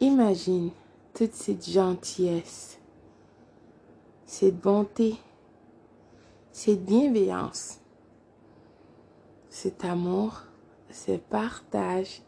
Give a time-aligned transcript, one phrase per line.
[0.00, 0.70] Imagine
[1.14, 2.78] toute cette gentillesse,
[4.26, 5.14] cette bonté,
[6.50, 7.78] cette bienveillance,
[9.48, 10.42] cet amour,
[10.90, 12.22] ce partage,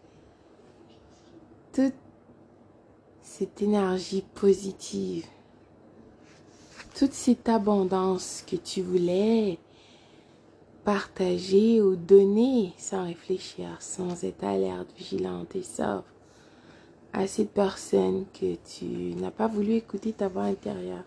[1.73, 1.95] toute
[3.21, 5.27] cette énergie positive,
[6.97, 9.59] toute cette abondance que tu voulais
[10.85, 16.05] partager ou donner sans réfléchir, sans être alerte, vigilante et sauve
[17.17, 21.05] à cette personne que tu n'as pas voulu écouter ta voix intérieure.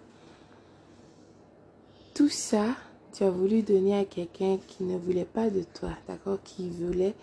[2.15, 2.75] Tout ça,
[3.13, 7.13] tu as voulu donner à quelqu'un qui ne voulait pas de toi, d'accord Qui voulait,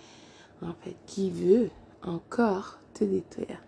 [0.62, 1.68] en fait, qui veut
[2.04, 3.60] encore te détruire.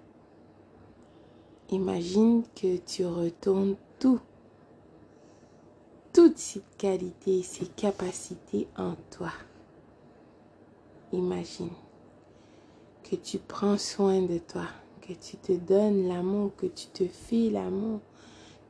[1.70, 4.20] Imagine que tu retournes tout,
[6.12, 9.32] toutes ces qualités, ces capacités en toi.
[11.12, 11.70] Imagine
[13.02, 14.68] que tu prends soin de toi,
[15.08, 18.00] que tu te donnes l'amour, que tu te fais l'amour,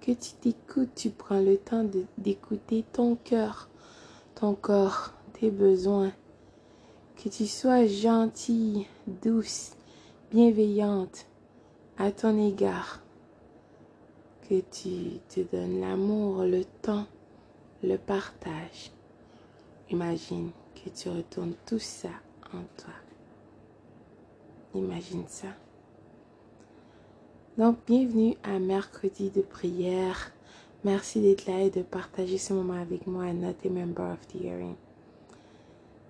[0.01, 1.85] que tu t'écoutes, tu prends le temps
[2.17, 3.69] d'écouter ton cœur,
[4.37, 6.13] ton corps, tes besoins,
[7.17, 9.73] que tu sois gentille, douce,
[10.31, 11.27] bienveillante,
[11.99, 13.03] à ton égard.
[14.49, 17.07] Que tu te donnes l'amour, le temps,
[17.83, 18.93] le partage.
[19.91, 22.11] Imagine que tu retournes tout ça
[22.55, 22.95] en toi.
[24.75, 25.49] Imagine ça.
[27.59, 30.31] Donc, bienvenue à mercredi de prière.
[30.85, 34.37] Merci d'être là et de partager ce moment avec moi, not a member of the
[34.37, 34.77] hearing.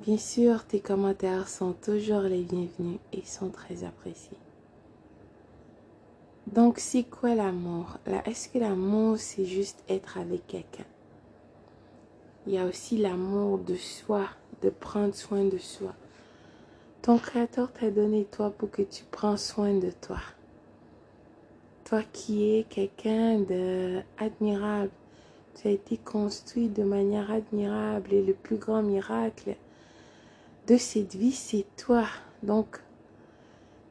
[0.02, 4.36] Bien sûr, tes commentaires sont toujours les bienvenus et sont très appréciés.
[6.52, 7.96] Donc, c'est quoi l'amour?
[8.26, 10.84] Est-ce que l'amour, c'est juste être avec quelqu'un?
[12.46, 14.26] Il y a aussi l'amour de soi,
[14.60, 15.94] de prendre soin de soi.
[17.00, 20.18] Ton Créateur t'a donné toi pour que tu prends soin de toi.
[21.88, 24.90] Toi qui es quelqu'un d'admirable,
[25.54, 29.56] tu as été construit de manière admirable et le plus grand miracle
[30.66, 32.04] de cette vie, c'est toi.
[32.42, 32.78] Donc,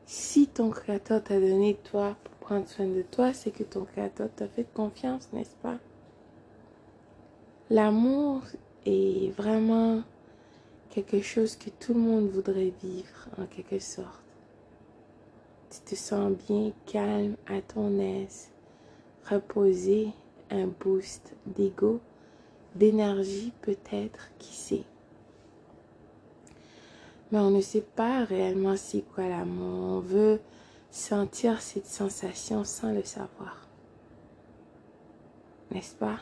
[0.05, 4.47] si ton Créateur t'a donné toi prendre soin de toi, c'est que ton Créateur t'a
[4.47, 5.79] fait confiance, n'est-ce pas?
[7.71, 8.43] L'amour
[8.85, 10.03] est vraiment
[10.91, 14.26] quelque chose que tout le monde voudrait vivre, en quelque sorte.
[15.87, 18.49] Te sens bien, calme, à ton aise,
[19.29, 20.09] reposé,
[20.51, 22.01] un boost d'ego,
[22.75, 24.83] d'énergie peut-être, qui sait.
[27.31, 29.97] Mais on ne sait pas réellement c'est quoi l'amour.
[29.97, 30.41] On veut
[30.91, 33.65] sentir cette sensation sans le savoir.
[35.71, 36.19] N'est-ce pas?